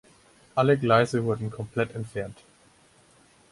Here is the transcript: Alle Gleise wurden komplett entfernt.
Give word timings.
Alle 0.55 0.79
Gleise 0.79 1.25
wurden 1.25 1.51
komplett 1.51 1.93
entfernt. 1.93 2.39